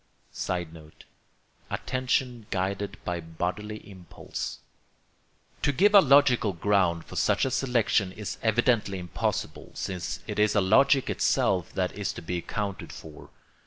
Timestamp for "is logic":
10.39-11.07